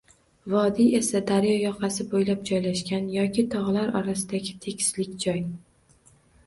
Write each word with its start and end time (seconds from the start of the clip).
Vodiy 0.53 0.87
esa 0.99 1.21
daryo 1.31 1.51
yoqasi 1.65 2.05
boʻylab 2.15 2.41
joylashgan 2.51 3.13
yoki 3.19 3.47
togʻlar 3.53 3.95
orasidagi 4.03 4.59
tekislik 4.67 5.15
joy 5.29 5.45